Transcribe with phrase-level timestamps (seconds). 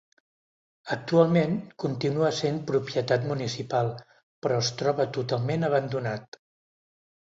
[0.95, 1.53] Actualment
[1.83, 6.45] continua sent propietat municipal però es troba totalment abandonat.